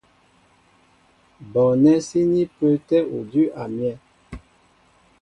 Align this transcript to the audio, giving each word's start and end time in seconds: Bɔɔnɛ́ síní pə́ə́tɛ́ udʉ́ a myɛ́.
Bɔɔnɛ́ 1.51 1.97
síní 2.07 2.41
pə́ə́tɛ́ 2.55 3.01
udʉ́ 3.17 3.45
a 3.61 3.63
myɛ́. 3.75 3.93